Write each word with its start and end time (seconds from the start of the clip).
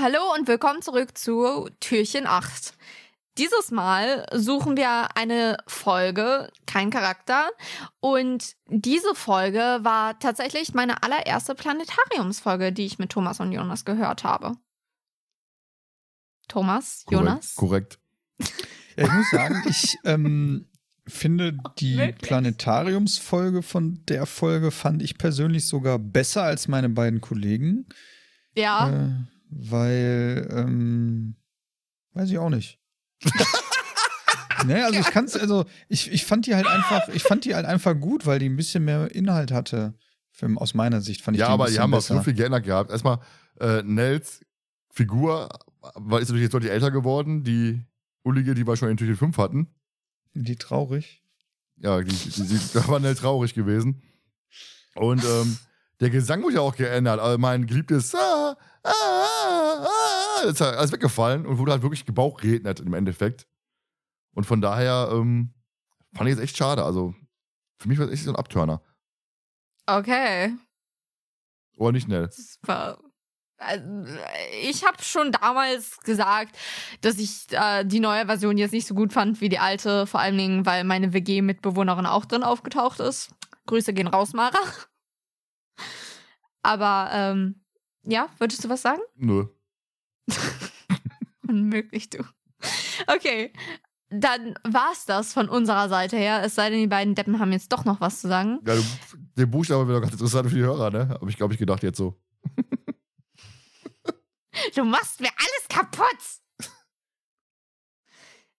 Hallo 0.00 0.32
und 0.36 0.46
willkommen 0.46 0.80
zurück 0.80 1.18
zu 1.18 1.68
Türchen 1.80 2.26
8. 2.26 2.74
Dieses 3.36 3.72
Mal 3.72 4.26
suchen 4.32 4.76
wir 4.76 5.16
eine 5.16 5.56
Folge, 5.66 6.52
kein 6.66 6.90
Charakter. 6.90 7.48
Und 7.98 8.54
diese 8.68 9.16
Folge 9.16 9.58
war 9.82 10.16
tatsächlich 10.20 10.72
meine 10.72 11.02
allererste 11.02 11.56
Planetariumsfolge, 11.56 12.72
die 12.72 12.86
ich 12.86 13.00
mit 13.00 13.10
Thomas 13.10 13.40
und 13.40 13.50
Jonas 13.50 13.84
gehört 13.84 14.22
habe. 14.22 14.56
Thomas, 16.46 17.04
Korrekt, 17.06 17.26
Jonas? 17.26 17.54
Korrekt. 17.54 17.98
Ja, 18.96 19.04
ich 19.04 19.12
muss 19.12 19.30
sagen, 19.30 19.62
ich 19.68 19.96
ähm, 20.04 20.66
finde 21.06 21.56
die? 21.78 22.14
Planetariumsfolge 22.20 23.62
von 23.62 24.04
der 24.08 24.26
Folge 24.26 24.72
fand 24.72 25.02
ich 25.02 25.18
persönlich 25.18 25.68
sogar 25.68 26.00
besser 26.00 26.42
als 26.42 26.66
meine 26.66 26.88
beiden 26.88 27.20
Kollegen. 27.20 27.86
Ja. 28.56 28.90
Äh, 28.90 29.37
weil, 29.50 30.48
ähm, 30.50 31.36
weiß 32.12 32.30
ich 32.30 32.38
auch 32.38 32.50
nicht. 32.50 32.78
ne, 34.66 34.84
also 34.84 34.98
ich 35.00 35.06
kann's, 35.06 35.36
also 35.36 35.64
ich, 35.88 36.10
ich 36.12 36.24
fand 36.24 36.46
die 36.46 36.54
halt 36.54 36.66
einfach, 36.66 37.08
ich 37.08 37.22
fand 37.22 37.44
die 37.44 37.54
halt 37.54 37.66
einfach 37.66 37.98
gut, 37.98 38.26
weil 38.26 38.38
die 38.38 38.48
ein 38.48 38.56
bisschen 38.56 38.84
mehr 38.84 39.14
Inhalt 39.14 39.52
hatte. 39.52 39.94
Für, 40.30 40.48
aus 40.56 40.74
meiner 40.74 41.00
Sicht 41.00 41.22
fand 41.22 41.36
ich 41.36 41.40
Ja, 41.40 41.46
die 41.46 41.50
ein 41.50 41.54
aber 41.54 41.70
die 41.70 41.78
haben 41.80 41.92
auch 41.94 41.98
besser. 41.98 42.16
so 42.16 42.22
viel 42.22 42.34
geändert 42.34 42.64
gehabt. 42.64 42.90
Erstmal, 42.90 43.18
äh, 43.60 43.82
Nels 43.82 44.44
Figur 44.90 45.48
war, 45.80 46.20
ist 46.20 46.28
natürlich 46.28 46.44
jetzt 46.44 46.54
deutlich 46.54 46.72
älter 46.72 46.90
geworden. 46.90 47.44
Die 47.44 47.84
Ullige, 48.22 48.54
die 48.54 48.66
wir 48.66 48.76
schon 48.76 48.88
in 48.88 48.96
Türchen 48.96 49.16
5 49.16 49.36
hatten. 49.38 49.68
Die 50.34 50.56
traurig. 50.56 51.22
Ja, 51.76 52.00
die, 52.00 52.10
die, 52.10 52.42
die, 52.46 52.60
da 52.74 52.86
war 52.88 53.00
Nell 53.00 53.14
traurig 53.14 53.54
gewesen. 53.54 54.02
Und 54.94 55.24
ähm, 55.24 55.58
der 56.00 56.10
Gesang 56.10 56.42
wurde 56.42 56.56
ja 56.56 56.60
auch 56.60 56.76
geändert. 56.76 57.20
Also 57.20 57.38
mein 57.38 57.66
geliebtes 57.66 58.14
ah, 58.14 58.56
ah, 58.84 58.92
ah, 58.92 59.86
ah, 59.86 60.42
ist 60.44 60.60
halt 60.60 60.76
alles 60.76 60.92
weggefallen 60.92 61.46
und 61.46 61.58
wurde 61.58 61.72
halt 61.72 61.82
wirklich 61.82 62.06
gebauchrednet 62.06 62.80
im 62.80 62.94
Endeffekt. 62.94 63.46
Und 64.34 64.44
von 64.44 64.60
daher 64.60 65.10
ähm, 65.12 65.52
fand 66.14 66.28
ich 66.28 66.36
es 66.36 66.42
echt 66.42 66.56
schade. 66.56 66.84
Also 66.84 67.14
für 67.78 67.88
mich 67.88 67.98
war 67.98 68.06
es 68.06 68.12
echt 68.12 68.24
so 68.24 68.30
ein 68.30 68.36
Abturner. 68.36 68.82
Okay. 69.86 70.54
Oder 71.76 71.92
nicht 71.92 72.08
Nell? 72.08 72.26
Das 72.26 72.58
war. 72.62 72.98
Also, 73.60 73.84
ich 74.62 74.84
habe 74.84 75.02
schon 75.02 75.32
damals 75.32 75.98
gesagt, 76.00 76.56
dass 77.00 77.18
ich 77.18 77.46
äh, 77.50 77.84
die 77.84 77.98
neue 77.98 78.26
Version 78.26 78.56
jetzt 78.56 78.70
nicht 78.70 78.86
so 78.86 78.94
gut 78.94 79.12
fand 79.12 79.40
wie 79.40 79.48
die 79.48 79.58
alte, 79.58 80.06
vor 80.06 80.20
allen 80.20 80.38
Dingen, 80.38 80.64
weil 80.64 80.84
meine 80.84 81.12
WG-Mitbewohnerin 81.12 82.06
auch 82.06 82.24
drin 82.24 82.44
aufgetaucht 82.44 83.00
ist. 83.00 83.34
Grüße 83.66 83.92
gehen 83.92 84.06
raus, 84.06 84.32
Mara. 84.32 84.58
Aber 86.68 87.08
ähm, 87.14 87.54
ja, 88.02 88.28
würdest 88.36 88.62
du 88.62 88.68
was 88.68 88.82
sagen? 88.82 89.00
Nö. 89.16 89.46
Unmöglich, 91.48 92.10
du. 92.10 92.18
Okay, 93.06 93.54
dann 94.10 94.54
war's 94.64 95.06
das 95.06 95.32
von 95.32 95.48
unserer 95.48 95.88
Seite 95.88 96.18
her. 96.18 96.42
Es 96.44 96.56
sei 96.56 96.68
denn, 96.68 96.80
die 96.80 96.86
beiden 96.86 97.14
Deppen 97.14 97.38
haben 97.38 97.52
jetzt 97.52 97.72
doch 97.72 97.86
noch 97.86 98.02
was 98.02 98.20
zu 98.20 98.28
sagen. 98.28 98.60
Ja, 98.66 98.74
du, 98.74 98.82
der 99.38 99.46
Buchstabe 99.46 99.88
wäre 99.88 99.96
doch 99.98 100.02
ganz 100.02 100.12
interessant 100.12 100.50
für 100.50 100.56
die 100.56 100.60
Hörer, 100.60 100.90
ne? 100.90 101.08
Habe 101.08 101.30
ich, 101.30 101.38
glaube 101.38 101.54
ich, 101.54 101.58
gedacht 101.58 101.82
jetzt 101.82 101.96
so. 101.96 102.20
Du 104.74 104.84
machst 104.84 105.20
mir 105.20 105.30
alles 105.38 105.68
kaputt. 105.68 106.18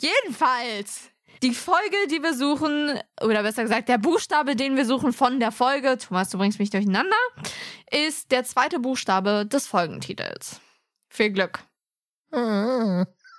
Jedenfalls, 0.00 1.10
die 1.42 1.54
Folge, 1.54 1.96
die 2.10 2.22
wir 2.22 2.34
suchen, 2.34 3.00
oder 3.22 3.42
besser 3.42 3.62
gesagt, 3.62 3.88
der 3.88 3.98
Buchstabe, 3.98 4.56
den 4.56 4.76
wir 4.76 4.84
suchen 4.84 5.12
von 5.12 5.40
der 5.40 5.52
Folge, 5.52 5.96
Thomas, 5.98 6.30
du 6.30 6.38
bringst 6.38 6.58
mich 6.58 6.70
durcheinander, 6.70 7.16
ist 7.90 8.30
der 8.30 8.44
zweite 8.44 8.78
Buchstabe 8.78 9.46
des 9.46 9.66
Folgentitels. 9.66 10.60
Viel 11.08 11.30
Glück. 11.30 11.60